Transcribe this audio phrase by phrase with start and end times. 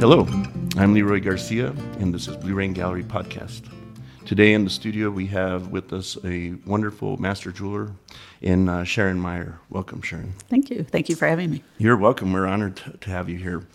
[0.00, 0.26] Hello,
[0.78, 3.70] I'm Leroy Garcia, and this is Blue Rain Gallery Podcast.
[4.24, 7.92] Today in the studio, we have with us a wonderful master jeweler
[8.40, 9.60] in uh, Sharon Meyer.
[9.68, 10.32] Welcome, Sharon.
[10.48, 10.84] Thank you.
[10.84, 11.62] Thank you for having me.
[11.76, 12.32] You're welcome.
[12.32, 13.66] We're honored to, to have you here.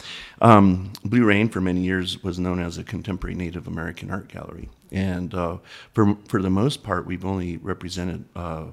[0.42, 4.70] Um, Blue Rain, for many years, was known as a contemporary Native American art gallery.
[4.92, 5.58] And uh,
[5.94, 8.66] for, for the most part, we've only represented uh,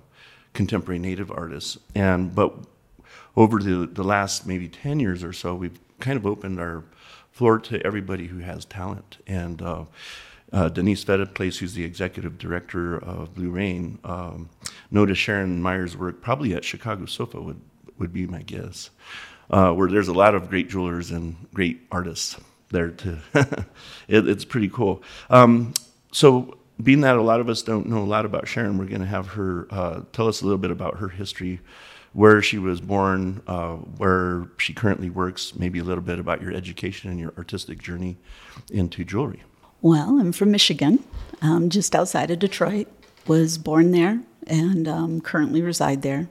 [0.54, 1.76] contemporary Native artists.
[1.94, 2.54] And But
[3.36, 6.82] over the, the last maybe 10 years or so, we've kind of opened our
[7.32, 9.18] floor to everybody who has talent.
[9.26, 9.84] And uh,
[10.52, 14.50] uh, Denise Place, who's the executive director of Blue Rain, um,
[14.90, 17.60] noticed Sharon Meyer's work probably at Chicago Sofa would
[17.98, 18.90] would be my guess.
[19.50, 22.40] Uh, where there's a lot of great jewelers and great artists
[22.70, 23.18] there too.
[23.34, 25.02] it, it's pretty cool.
[25.30, 25.74] Um,
[26.10, 29.02] so, being that a lot of us don't know a lot about Sharon, we're going
[29.02, 31.60] to have her uh, tell us a little bit about her history,
[32.12, 36.52] where she was born, uh, where she currently works, maybe a little bit about your
[36.52, 38.18] education and your artistic journey
[38.70, 39.42] into jewelry.
[39.80, 41.02] Well, I'm from Michigan,
[41.40, 42.88] um, just outside of Detroit.
[43.26, 46.28] Was born there and um, currently reside there.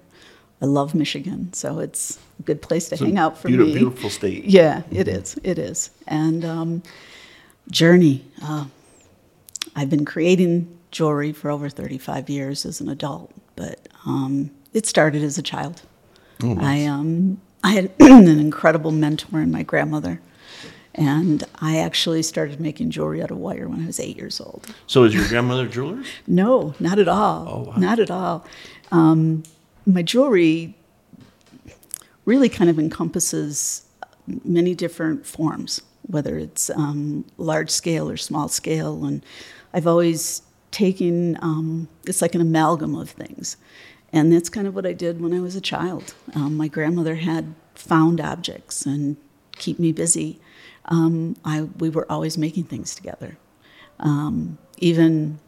[0.61, 3.79] I love Michigan, so it's a good place to it's hang out for beautiful, me.
[3.79, 4.43] Beautiful state.
[4.45, 5.21] Yeah, it mm-hmm.
[5.21, 5.39] is.
[5.43, 5.89] It is.
[6.07, 6.83] And um,
[7.69, 8.25] journey.
[8.43, 8.65] Uh,
[9.75, 15.23] I've been creating jewelry for over 35 years as an adult, but um, it started
[15.23, 15.81] as a child.
[16.43, 16.65] Oh, nice.
[16.65, 20.19] I um, I had an incredible mentor in my grandmother
[20.93, 24.73] and I actually started making jewelry out of wire when I was eight years old.
[24.87, 26.03] So, is your grandmother a jeweler?
[26.27, 27.47] no, not at all.
[27.47, 27.75] Oh, wow.
[27.77, 28.45] Not at all.
[28.91, 29.43] Um,
[29.85, 30.75] my jewelry
[32.25, 33.85] really kind of encompasses
[34.43, 39.05] many different forms, whether it's um, large scale or small scale.
[39.05, 39.23] And
[39.73, 40.41] I've always
[40.71, 43.57] taken, um, it's like an amalgam of things.
[44.13, 46.13] And that's kind of what I did when I was a child.
[46.35, 49.15] Um, my grandmother had found objects and
[49.57, 50.39] keep me busy
[50.85, 53.37] um, I, we were always making things together.
[53.99, 55.39] Um, even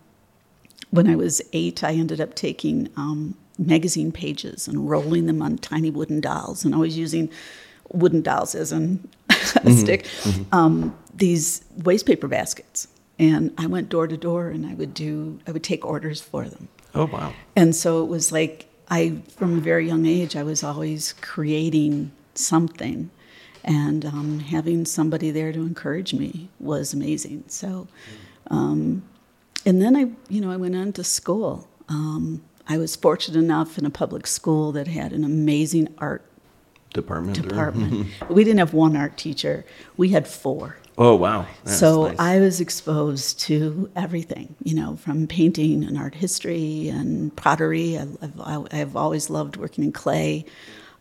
[0.91, 5.57] when I was eight, I ended up taking um, magazine pages and rolling them on
[5.57, 7.31] tiny wooden dolls, and always using
[7.89, 9.71] wooden dolls as an, a mm-hmm.
[9.71, 10.03] stick.
[10.03, 10.55] Mm-hmm.
[10.55, 12.87] Um, these waste paper baskets,
[13.17, 16.45] and I went door to door, and I would do, I would take orders for
[16.45, 16.69] them.
[16.95, 17.33] Oh wow!
[17.55, 22.11] And so it was like I, from a very young age, I was always creating
[22.35, 23.09] something
[23.63, 27.45] and um, having somebody there to encourage me was amazing.
[27.47, 27.87] So,
[28.51, 29.03] um,
[29.65, 31.67] and then I, you know, I went on to school.
[31.87, 36.23] Um, I was fortunate enough in a public school that had an amazing art
[36.93, 37.41] department.
[37.41, 38.07] Department.
[38.29, 39.65] we didn't have one art teacher;
[39.97, 40.77] we had four.
[40.97, 41.47] Oh wow!
[41.63, 42.19] That's so nice.
[42.19, 47.97] I was exposed to everything, you know, from painting and art history and pottery.
[47.97, 50.45] I, have I've always loved working in clay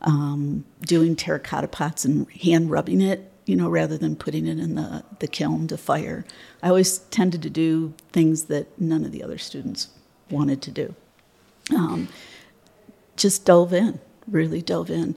[0.02, 4.74] um, doing terracotta pots and hand rubbing it, you know, rather than putting it in
[4.74, 6.24] the, the kiln to fire.
[6.62, 9.88] I always tended to do things that none of the other students
[10.30, 10.94] wanted to do.
[11.74, 12.08] Um,
[13.16, 15.14] just dove in, really dove in.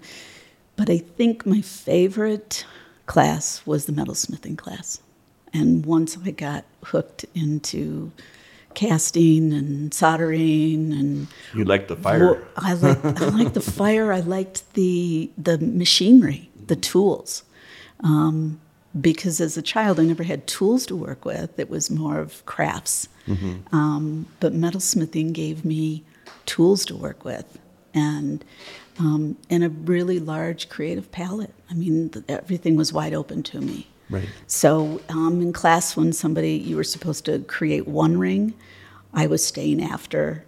[0.75, 2.65] But I think my favorite
[3.05, 5.01] class was the metalsmithing class.
[5.53, 8.11] And once I got hooked into
[8.73, 12.45] casting and soldering and you liked the fire.
[12.57, 14.11] I liked i liked the fire.
[14.11, 17.43] I liked the the machinery the tools.
[18.01, 18.59] Um,
[18.99, 21.57] because as a child i never had tools to work with.
[21.57, 23.07] It was more of crafts.
[23.27, 23.75] Mm-hmm.
[23.75, 26.03] um, but metalsmithing gave me
[26.45, 27.57] tools to work with
[27.95, 28.45] and
[28.99, 33.87] um, and a really large creative palette i mean everything was wide open to me
[34.09, 34.29] Right.
[34.47, 38.53] So um, in class, when somebody you were supposed to create one ring,
[39.13, 40.45] I was staying after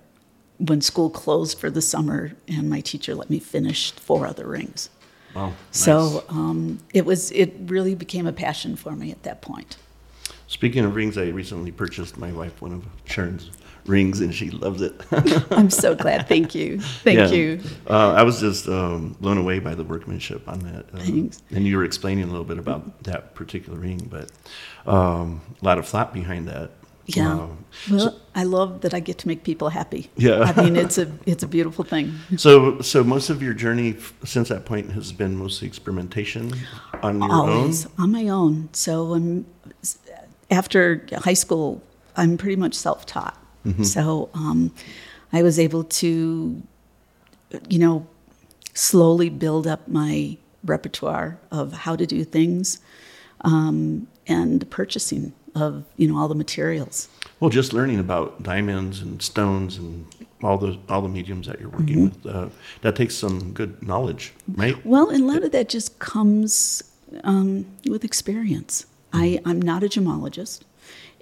[0.60, 4.90] when school closed for the summer, and my teacher let me finish four other rings.
[5.36, 5.48] Wow.
[5.48, 5.56] Nice.
[5.72, 9.78] So um, it was it really became a passion for me at that point.
[10.48, 13.52] Speaking of rings, I recently purchased my wife one of Sharon's
[13.86, 15.02] rings, and she loves it.
[15.52, 16.28] I'm so glad.
[16.28, 16.80] Thank you.
[16.80, 17.28] Thank yeah.
[17.28, 17.62] you.
[17.90, 20.86] Uh, I was just um, blown away by the workmanship on that.
[20.94, 21.44] Um, Thanks.
[21.52, 24.32] And you were explaining a little bit about that particular ring, but
[24.90, 26.72] um, a lot of thought behind that.
[27.08, 27.32] Yeah.
[27.32, 30.10] Um, well, so, I love that I get to make people happy.
[30.18, 30.54] Yeah.
[30.56, 32.14] I mean, it's a it's a beautiful thing.
[32.38, 33.96] So, so most of your journey
[34.26, 36.54] since that point has been mostly experimentation
[37.02, 37.92] on your Always, own.
[38.00, 38.70] on my own.
[38.74, 39.46] So, um,
[40.50, 41.82] after high school,
[42.16, 43.38] I'm pretty much self-taught.
[43.66, 43.84] Mm-hmm.
[43.84, 44.74] So um,
[45.34, 46.62] I was able to,
[47.70, 48.08] you know,
[48.74, 52.80] slowly build up my repertoire of how to do things
[53.42, 57.10] um, and purchasing of you know all the materials.
[57.40, 60.06] Well, just learning about diamonds and stones and
[60.44, 62.28] all the all the mediums that you're working mm-hmm.
[62.28, 62.50] with uh,
[62.82, 64.84] that takes some good knowledge, right?
[64.86, 66.84] Well, and a lot of that just comes
[67.24, 68.86] um, with experience.
[69.14, 70.62] I, I'm not a gemologist,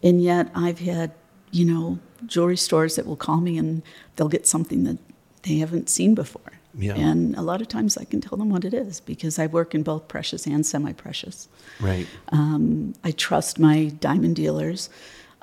[0.04, 1.12] and yet I've had,
[1.52, 3.84] you know, jewelry stores that will call me and
[4.16, 4.98] they'll get something that
[5.44, 6.42] they haven't seen before.
[6.78, 6.96] Yeah.
[6.96, 9.74] And a lot of times I can tell them what it is because I work
[9.74, 11.48] in both precious and semi precious.
[11.80, 12.08] Right.
[12.30, 14.90] Um, I trust my diamond dealers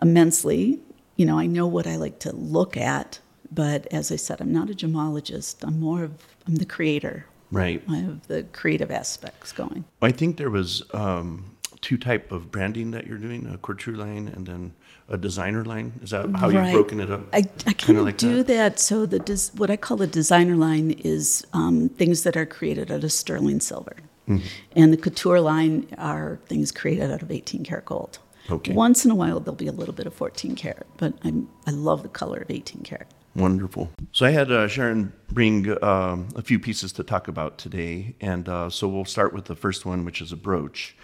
[0.01, 0.81] immensely.
[1.17, 4.53] You know, I know what I like to look at, but as I said, I'm
[4.53, 5.57] not a gemologist.
[5.63, 6.13] I'm more of,
[6.47, 7.27] I'm the creator.
[7.51, 7.83] Right.
[7.89, 9.85] I have the creative aspects going.
[10.01, 11.52] I think there was um,
[11.83, 14.73] two type of branding that you're doing: a couture line and then
[15.09, 15.93] a designer line.
[16.03, 16.65] Is that how Right.
[16.67, 17.23] you've broken it up?
[17.35, 18.79] I, I kind of like do that.
[18.81, 22.91] So the des- what I call the designer line is um, things that are created
[22.91, 23.97] out of sterling silver,
[24.29, 24.47] Mm-hmm.
[24.77, 28.21] and the couture line are things created out of 18 karat gold.
[28.51, 28.73] Okay.
[28.73, 31.73] Once in a while there'll be a little bit of 14 karat, but I'm, I
[31.73, 33.09] love the color of 18 karat.
[33.35, 33.91] Wonderful.
[34.13, 38.49] So I had uh, Sharon bring um, a few pieces to talk about today, and
[38.49, 40.95] uh, so we'll start with the first one, which is a brooch.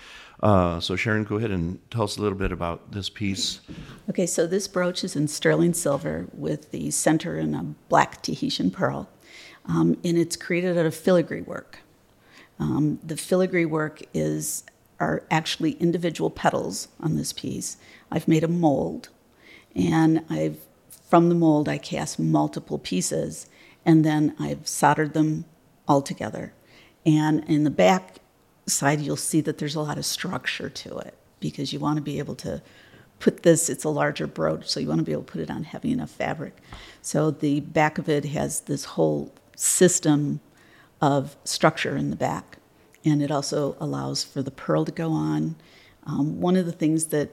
[0.40, 3.60] Uh, so Sharon, go ahead and tell us a little bit about this piece.
[4.08, 8.70] Okay, so this brooch is in sterling silver with the center in a black Tahitian
[8.70, 9.08] pearl,
[9.66, 11.80] um, and it's created out of filigree work.
[12.60, 14.64] Um, the filigree work is
[15.00, 17.76] are actually individual petals on this piece.
[18.10, 19.08] I've made a mold,
[19.74, 20.58] and I've
[21.08, 23.48] from the mold I cast multiple pieces,
[23.84, 25.46] and then I've soldered them
[25.86, 26.52] all together.
[27.06, 28.18] And in the back
[28.68, 32.02] side, you'll see that there's a lot of structure to it because you want to
[32.02, 32.62] be able to
[33.20, 33.68] put this.
[33.68, 35.92] It's a larger brooch, so you want to be able to put it on heavy
[35.92, 36.56] enough fabric.
[37.02, 40.40] So the back of it has this whole system
[41.00, 42.58] of structure in the back.
[43.04, 45.56] And it also allows for the pearl to go on.
[46.04, 47.30] Um, one of the things that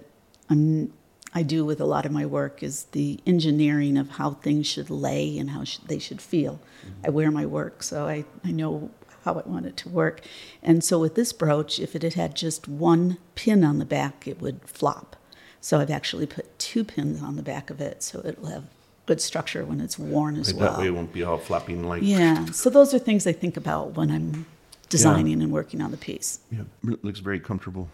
[0.49, 0.93] I'm,
[1.33, 4.89] I do with a lot of my work is the engineering of how things should
[4.89, 6.59] lay and how sh- they should feel.
[7.03, 8.91] I wear my work, so I, I know
[9.25, 10.21] how I want it to work.
[10.63, 14.27] And so with this brooch, if it had had just one pin on the back,
[14.27, 15.15] it would flop.
[15.59, 18.65] So I've actually put two pins on the back of it so it will have
[19.07, 20.73] good structure when it's worn as Like, well.
[20.73, 22.03] That way it won't be all flapping like.
[22.03, 24.45] Yeah, so those are things I think about when I'm
[24.89, 26.39] designing and working on the piece.
[26.51, 27.89] Yeah, it looks very comfortable.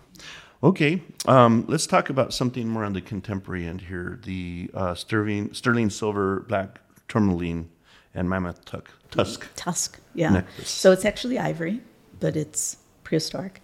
[0.64, 4.20] Okay, um, let's talk about something more on the contemporary end here.
[4.24, 7.70] The uh, sterling, sterling silver black tourmaline
[8.14, 9.48] and mammoth tuck, tusk.
[9.56, 10.30] Tusk, yeah.
[10.32, 10.70] Necklace.
[10.70, 11.82] So it's actually ivory,
[12.20, 13.62] but it's prehistoric.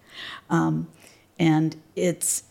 [0.50, 0.88] Um,
[1.40, 2.44] and it's,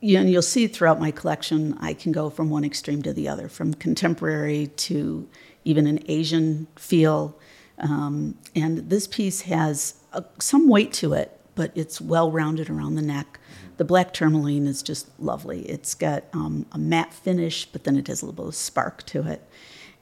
[0.00, 3.28] you and you'll see throughout my collection, I can go from one extreme to the
[3.28, 5.28] other, from contemporary to
[5.64, 7.38] even an Asian feel.
[7.78, 12.96] Um, and this piece has a, some weight to it, but it's well rounded around
[12.96, 13.40] the neck.
[13.76, 15.62] The black tourmaline is just lovely.
[15.62, 19.04] It's got um, a matte finish, but then it has a little bit of spark
[19.06, 19.48] to it.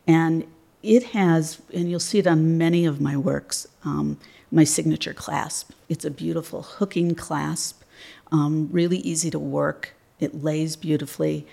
[0.07, 0.45] And
[0.82, 4.19] it has, and you'll see it on many of my works, um,
[4.50, 5.70] my signature clasp.
[5.88, 7.82] It's a beautiful hooking clasp,
[8.31, 9.94] um, really easy to work.
[10.20, 11.46] It lays beautifully,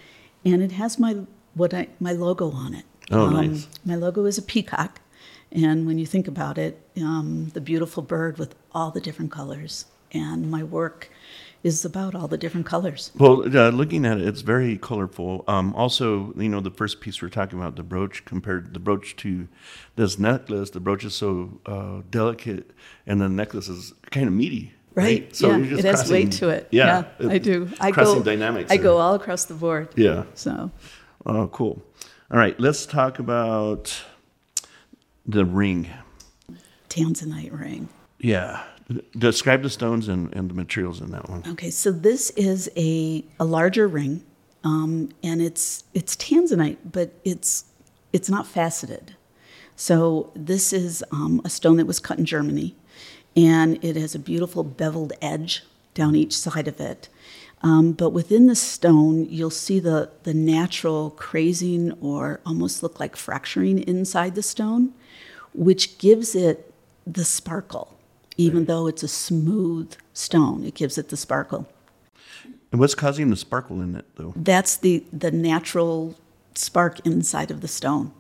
[0.46, 1.22] and it has my
[1.54, 2.86] what I my logo on it.
[3.12, 3.68] Oh, Um, nice.
[3.86, 5.02] My logo is a peacock,
[5.52, 9.86] and when you think about it, um, the beautiful bird with all the different colors,
[10.12, 11.10] and my work
[11.64, 13.12] is about all the different colors.
[13.18, 15.44] Well, uh, looking at it, it's very colorful.
[15.48, 19.16] Um, also, you know, the first piece we're talking about, the brooch, compared the brooch
[19.18, 19.48] to
[19.96, 22.72] this necklace, the brooch is so uh, delicate,
[23.06, 24.74] and the necklace is kind of meaty.
[24.96, 25.34] Right.
[25.36, 25.78] So yeah.
[25.78, 26.68] it has crossing- weight to it.
[26.72, 27.70] Yeah, I do.
[27.80, 28.22] I go.
[28.24, 29.90] dynamics I go all across the board.
[29.96, 30.24] Yeah.
[30.34, 30.72] So
[31.26, 31.82] Oh, cool.
[32.32, 34.02] All right, let's talk about
[35.26, 35.90] the ring.
[36.90, 37.90] tanzanite ring.
[38.20, 38.64] Yeah.
[39.18, 41.44] Describe the stones and, and the materials in that one.
[41.48, 44.24] Okay, so this is a, a larger ring,
[44.64, 47.66] um, and it's it's tanzanite, but it's
[48.12, 49.16] it's not faceted.
[49.76, 52.76] So this is um, a stone that was cut in Germany,
[53.36, 57.10] and it has a beautiful beveled edge down each side of it.
[57.62, 63.16] Um, but within the stone, you'll see the the natural crazing or almost look like
[63.16, 64.94] fracturing inside the stone,
[65.54, 66.74] which gives it
[67.06, 67.99] the sparkle.
[68.40, 71.68] Even though it's a smooth stone, it gives it the sparkle.
[72.72, 74.34] And what's causing the sparkle in it, though?
[74.36, 76.16] That's the the natural
[76.56, 78.14] spark inside of the stone.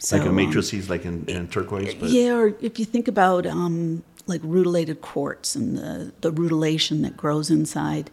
[0.00, 3.08] So, like a um, matrices, like in, in turquoise, but yeah, or if you think
[3.08, 8.10] about um, like rutilated quartz and the, the rutilation that grows inside,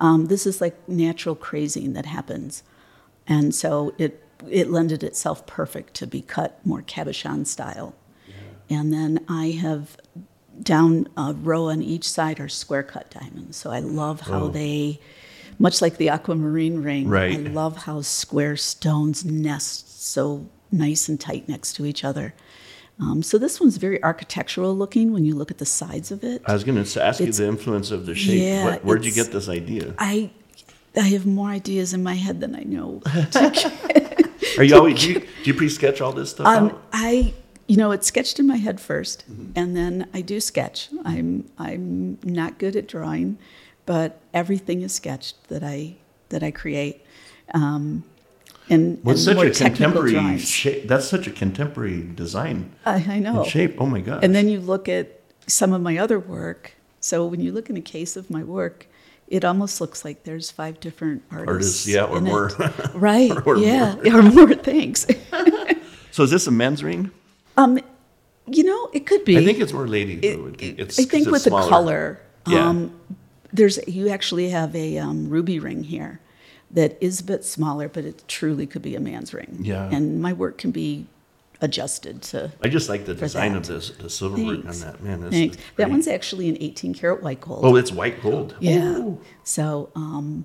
[0.00, 2.62] um, this is like natural crazing that happens.
[3.26, 7.94] And so it, it lended itself perfect to be cut more cabochon style.
[8.70, 9.96] And then I have
[10.62, 13.56] down a row on each side are square cut diamonds.
[13.56, 14.48] So I love how Oh.
[14.48, 15.00] they,
[15.58, 17.34] much like the aquamarine ring, Right.
[17.36, 22.34] I love how square stones nest so nice and tight next to each other.
[23.00, 26.42] Um, so this one's very architectural looking when you look at the sides of it.
[26.46, 28.40] I was going to ask you the influence of the shape.
[28.42, 29.94] Yeah, What, where'd you get this idea?
[29.98, 30.30] I
[30.96, 33.02] I have more ideas in my head than I know.
[34.58, 36.78] Are you always do you, do you pre-sketch all this stuff Um?
[36.92, 37.34] I,
[37.66, 39.52] you know, it's sketched in my head 1st Mm-hmm.
[39.56, 40.88] and then I do sketch.
[41.04, 43.38] I'm I'm not good at drawing,
[43.86, 45.96] but everything is sketched that I
[46.30, 47.04] that I create.
[47.52, 48.04] Um,
[48.70, 50.88] and, What's and such more a contemporary shape?
[50.88, 53.42] That's such a contemporary design I, I know.
[53.42, 53.76] and shape.
[53.78, 54.24] Oh my god!
[54.24, 56.72] And then you look at some of my other work.
[57.00, 58.86] So when you look in a case of my work,
[59.28, 61.48] it almost looks like there's five different artists.
[61.50, 62.50] Artists, yeah, or more.
[62.94, 63.30] right?
[63.46, 65.06] Or yeah, or more things.
[66.10, 67.10] so is this a men's ring?
[67.56, 67.78] Um,
[68.46, 69.38] you know, it could be.
[69.38, 70.14] I think it's more lady.
[70.14, 72.68] It- it- It's, I think with the color, Yeah.
[72.68, 72.92] um,
[73.52, 76.20] there's you actually have a um, ruby ring here
[76.70, 79.58] that is a bit smaller, but it truly could be a man's ring.
[79.62, 79.88] Yeah.
[79.90, 81.06] and my work can be
[81.60, 82.52] adjusted to.
[82.62, 83.58] I just like the design that.
[83.60, 85.02] of this, the silver work on that.
[85.02, 85.56] Man, that's, Thanks.
[85.76, 87.60] That one's actually an 18 karat white gold.
[87.64, 88.56] Oh, it's white gold.
[88.60, 88.96] yeah.
[88.98, 89.20] Ooh.
[89.44, 90.44] So um,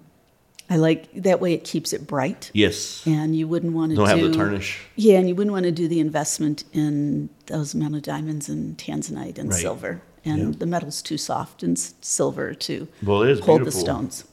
[0.70, 1.54] I like that way.
[1.54, 3.02] It keeps it bright, Yes.
[3.08, 4.80] and you wouldn't want to Don't do have the tarnish.
[4.96, 8.78] Yeah, and you wouldn't want to do the investment in those amount of diamonds and
[8.78, 9.60] tanzanite and Right.
[9.62, 10.02] silver.
[10.26, 10.60] And Yeah.
[10.60, 14.26] the metal's too soft and silver to Well, it is hold the stones.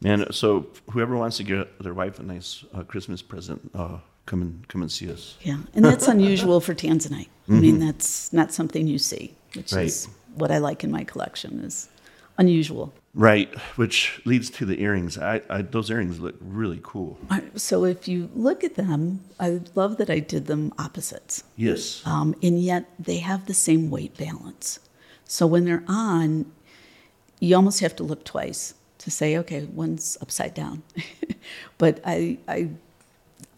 [0.00, 4.40] Man, so whoever wants to get their wife a nice uh, Christmas present, uh, come
[4.42, 5.36] and come and see us.
[5.42, 7.28] Yeah, and that's unusual for tanzanite.
[7.48, 9.76] I mean, that's not something you see, which Mm-hmm.
[9.76, 9.86] Right.
[9.86, 11.88] is what I like in my collection is
[12.38, 12.92] unusual.
[13.14, 15.16] Right, which leads to the earrings.
[15.16, 17.18] I, I those earrings look really cool.
[17.54, 21.42] So if you look at them, I love that I did them opposites.
[21.56, 22.02] Yes.
[22.04, 24.80] um, and yet they have the same weight balance.
[25.24, 26.52] So when they're on,
[27.40, 30.82] you almost have to look twice to say, okay, one's upside down.
[31.78, 32.70] but I, I,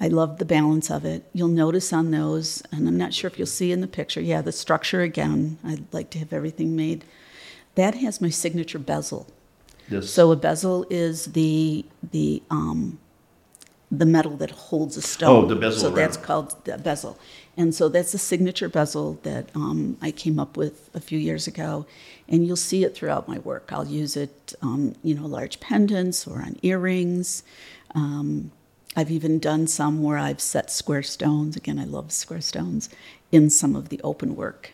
[0.00, 1.28] I love the balance of it.
[1.32, 4.20] You'll notice on those, and I'm not sure if you'll see in the picture.
[4.20, 5.58] Yeah, the structure again.
[5.64, 7.04] I'd like to have everything made.
[7.74, 9.26] That has my signature bezel.
[9.88, 10.10] yes.
[10.10, 12.98] So a bezel is the the um,
[13.90, 15.44] the metal that holds a stone.
[15.44, 17.18] Oh, the bezel So that's called the bezel,
[17.56, 21.46] and so that's the signature bezel that um, I came up with a few years
[21.46, 21.86] ago,
[22.28, 23.70] and you'll see it throughout my work.
[23.72, 27.42] I'll use it, um, you know, large pendants or on earrings.
[27.94, 28.50] Um,
[28.96, 31.56] I've even done some where I've set square stones.
[31.56, 32.90] Again, I love square stones
[33.30, 34.72] in some of the open work.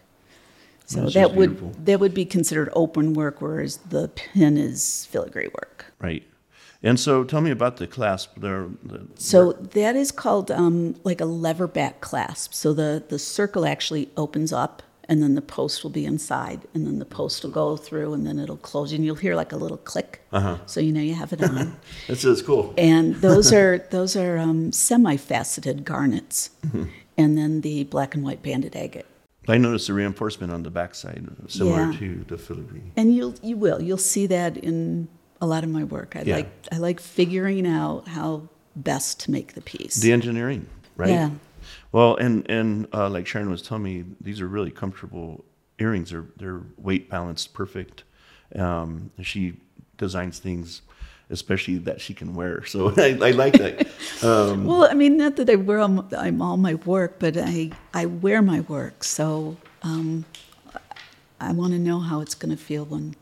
[0.86, 1.82] So That's that would beautiful.
[1.84, 5.86] that would be considered open work, whereas the pin is filigree work.
[6.00, 6.22] right.
[6.82, 8.32] And so, tell me about the clasp.
[8.36, 8.66] there.
[8.82, 12.52] the So that is called um, like a lever back clasp.
[12.52, 16.86] So the, the circle actually opens up and then the post will be inside and
[16.86, 19.56] then the post will go through and then it'll close and you'll hear like a
[19.56, 20.20] little click.
[20.30, 20.58] Uh-huh.
[20.66, 21.74] So you know you have it on.
[22.06, 22.74] this is cool.
[22.76, 26.50] and those are those are um, semi-faceted garnets.
[26.66, 26.84] Mm-hmm.
[27.16, 29.06] And then the black and white banded agate.
[29.48, 31.98] I noticed the reinforcement on the backside, similar Yeah.
[31.98, 32.82] to the filigree.
[32.96, 35.08] And you'll you will you'll see that in
[35.40, 36.16] a lot of my work.
[36.16, 36.36] I Yeah.
[36.36, 39.96] like I like figuring out how best to make the piece.
[39.96, 41.10] The engineering, right?
[41.10, 41.30] Yeah.
[41.92, 45.44] Well, and and uh, like Sharon was telling me, these are really comfortable
[45.78, 46.10] earrings.
[46.10, 48.04] They're they're weight balanced, perfect.
[48.56, 49.54] Um, she
[49.96, 50.82] designs things,
[51.34, 52.64] especially that she can wear.
[52.64, 53.86] So I, I like that.
[54.22, 57.70] Um, Well, I mean, not that I wear all, I'm all my work, but I,
[57.92, 59.04] I wear my work.
[59.04, 60.24] So um,
[61.40, 63.14] I want to know how it's going to feel when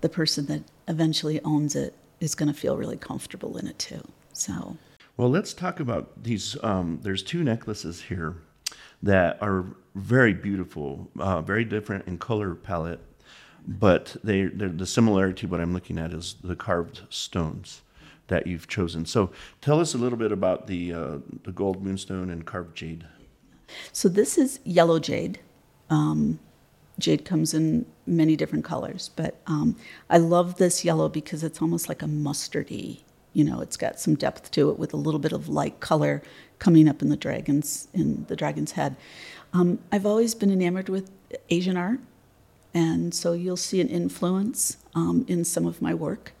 [0.00, 4.02] the person that eventually owns it is going to feel really comfortable in it too.
[4.32, 4.76] So,
[5.16, 6.56] Well, let's talk about these.
[6.64, 8.36] Um, there's two necklaces here
[9.02, 13.00] that are very beautiful, uh, very different in color palette,
[13.66, 15.46] but they the similarity.
[15.46, 17.82] What I'm looking at is the carved stones
[18.28, 19.04] that you've chosen.
[19.06, 19.30] So,
[19.60, 23.06] tell us a little bit about the uh, the gold moonstone and carved jade.
[23.92, 25.40] so this is yellow jade.
[25.90, 26.38] Um,
[26.98, 29.76] jade comes in many different colors, but um,
[30.10, 33.00] I love this yellow because it's almost like a mustardy.
[33.32, 36.22] You know, it's got some depth to it with a little bit of light color
[36.58, 38.96] coming up in the dragon's in the dragon's head.
[39.52, 41.10] Um, I've always been enamored with
[41.50, 42.00] Asian art,
[42.74, 46.32] and so you'll see an influence um, in some of my work.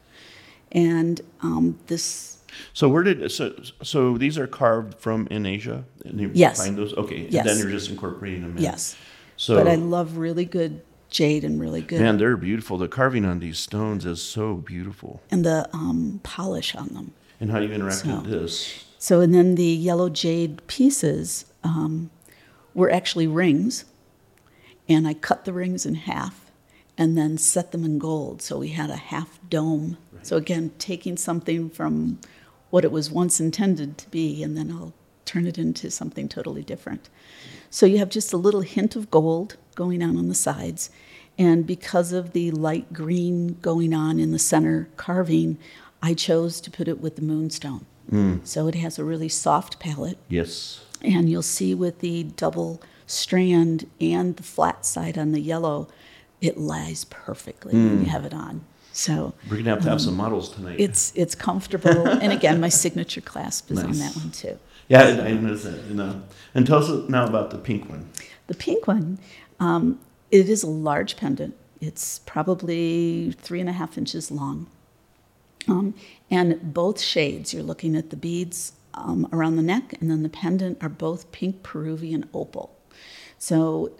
[0.72, 2.38] And um, this,
[2.72, 5.84] So, where did so so these are carved from in Asia?
[6.04, 6.58] And you Yes.
[6.64, 7.28] Find those okay.
[7.30, 7.40] Yes.
[7.40, 8.62] And then you're just incorporating them in.
[8.62, 8.96] yes,
[9.36, 12.76] So, but I love really good jade and really good man, they're beautiful.
[12.76, 15.20] The carving on these stones is so beautiful.
[15.30, 17.12] and the um, polish on them.
[17.40, 18.84] And how you interact So- with this.
[18.98, 22.10] So, and then the yellow jade pieces um,
[22.72, 23.84] were actually rings,
[24.88, 26.50] and I cut the rings in half
[26.96, 28.42] and then set them in gold.
[28.42, 29.96] So we had a half dome.
[30.22, 32.18] So, again, taking something from
[32.70, 36.62] what it was once intended to be, and then I'll turn it into something totally
[36.62, 37.08] different.
[37.70, 40.90] So you have just a little hint of gold going on on the sides.
[41.36, 45.58] And because of the light green going on in the center carving,
[46.02, 47.86] I chose to put it with the moonstone.
[48.10, 48.46] Mm.
[48.46, 50.18] So it has a really soft palette.
[50.28, 50.83] Yes.
[51.04, 55.88] And you'll see with the double strand and the flat side on the yellow,
[56.40, 57.90] it lies perfectly mm.
[57.90, 58.64] when you have it on.
[58.92, 60.76] So we're gonna have to have um, some models tonight.
[60.78, 63.86] It's it's comfortable, and again, my signature clasp is nice.
[63.86, 64.58] on that one too.
[64.88, 65.80] Yeah, I, I noticed that.
[65.80, 66.14] And, uh,
[66.54, 68.08] and tell us now about the pink one.
[68.46, 69.18] The pink one,
[69.58, 69.98] um,
[70.30, 71.56] it is a large pendant.
[71.80, 74.68] It's probably three and a half inches long.
[75.66, 75.94] Um,
[76.30, 80.28] and both shades, you're looking at the beads um, around the neck and then the
[80.28, 82.76] pendant are both pink Peruvian opal.
[83.38, 83.92] So,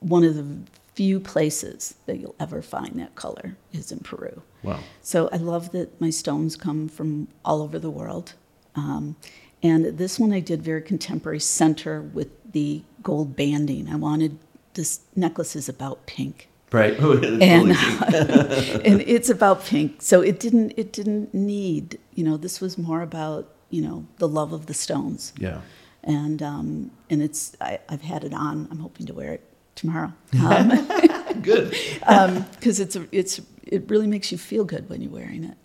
[0.00, 0.46] one of the
[0.94, 4.42] few places that you'll ever find that color is in Peru.
[4.62, 4.80] Wow.
[5.02, 8.34] So, I love that my stones come from all over the world.
[8.74, 9.16] Um,
[9.62, 13.88] and this one I did very contemporary center with the gold banding.
[13.88, 14.38] I wanted
[14.74, 16.48] this necklace is about pink.
[16.72, 16.98] Right.
[16.98, 20.02] and, and it's about pink.
[20.02, 24.28] So it didn't it didn't need, you know, this was more about, you know, the
[24.28, 25.32] love of the stones.
[25.38, 25.60] Yeah.
[26.02, 28.68] And um, and it's I, have had it on.
[28.70, 29.44] I'm hoping to wear it
[29.74, 30.12] tomorrow.
[30.44, 30.68] Um,
[31.42, 31.70] good.
[31.70, 35.56] Because um, it's a, it's it really makes you feel good when you're wearing it.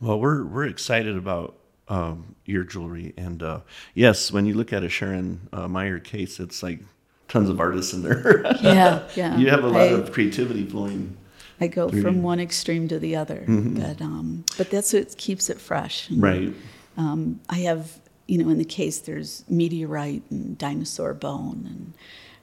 [0.00, 1.56] Well, we're we're excited about
[1.88, 3.60] um, your jewelry, and uh,
[3.94, 6.80] yes, when you look at a Sharon uh, Meyer case, it's like
[7.28, 8.42] tons of artists in there.
[8.62, 9.36] yeah, yeah.
[9.36, 11.16] You have a lot I, of creativity flowing.
[11.60, 12.22] I go from you.
[12.22, 13.80] one extreme to the other, mm-hmm.
[13.80, 16.10] but um, but that's what keeps it fresh.
[16.10, 16.54] Right.
[16.96, 21.94] Um, I have, you know, in the case there's meteorite and dinosaur bone and.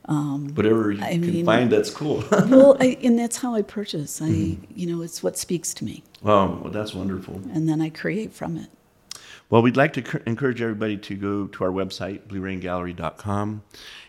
[0.10, 2.24] Um, Whatever you I can mean, find, that's cool.
[2.32, 4.22] well, I, and that's how I purchase.
[4.22, 4.64] I, mm-hmm.
[4.74, 6.02] you know, it's what speaks to me.
[6.24, 7.42] Oh, well, that's wonderful.
[7.52, 8.70] And then I create from it.
[9.50, 13.64] Well, we'd like to encourage everybody to go to our website, blueraingallery.com,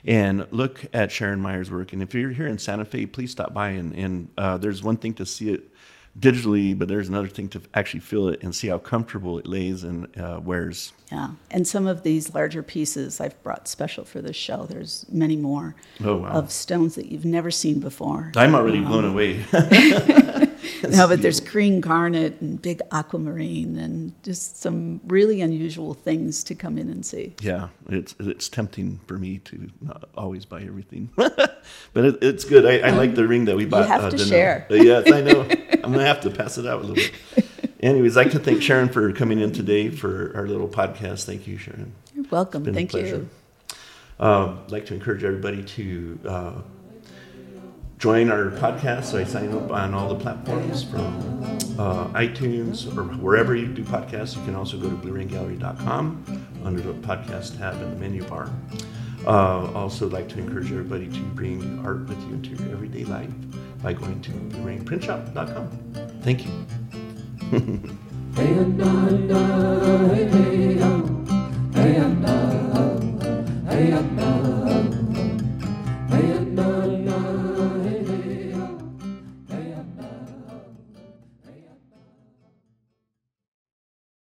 [0.04, 1.92] and look at Sharon Meyer's work.
[1.92, 3.70] And if you're here in Santa Fe, please stop by.
[3.70, 5.70] And, and uh, there's one thing to see it
[6.18, 9.84] digitally, but there's another thing to actually feel it and see how comfortable it lays
[9.84, 10.92] and uh, wears.
[11.10, 14.66] Yeah, and some of these larger pieces I've brought special for this show.
[14.66, 16.28] There's many more oh, wow.
[16.28, 18.32] of stones that you've never seen before.
[18.36, 19.44] I'm already um, blown away.
[20.88, 26.54] no, but there's green garnet and big aquamarine and just some really unusual things to
[26.54, 27.34] come in and see.
[27.40, 31.60] Yeah, it's it's tempting for me to not always buy everything, but
[31.94, 32.66] it, it's good.
[32.66, 33.82] I, I, like the ring that we bought.
[33.82, 34.66] You have uh, to share.
[34.70, 35.42] Uh, yes, I know.
[35.84, 37.12] I'm gonna have to pass it out a little bit.
[37.80, 41.24] Anyways, I'd like to thank Sharon for coming in today for our little podcast.
[41.24, 41.92] Thank you, Sharon.
[42.14, 42.64] You're welcome.
[42.72, 43.28] Thank you.
[44.18, 46.52] Uh, I'd like to encourage everybody to uh,
[47.98, 49.04] join our podcast.
[49.04, 51.18] So I sign up on all the platforms from
[51.78, 54.36] uh, iTunes or wherever you do podcasts.
[54.36, 58.50] You can also go to blueraingallery.com under the podcast tab in the menu bar.
[59.26, 63.30] Uh, also, like to encourage everybody to bring art with you into your everyday life
[63.82, 65.68] by going to bluerainprintshop.com.
[66.22, 66.52] Thank you.
[68.36, 68.54] hey,